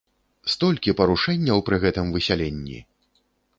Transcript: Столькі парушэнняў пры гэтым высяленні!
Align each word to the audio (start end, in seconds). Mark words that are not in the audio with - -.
Столькі 0.53 0.95
парушэнняў 1.01 1.63
пры 1.69 1.81
гэтым 1.85 2.11
высяленні! 2.19 2.79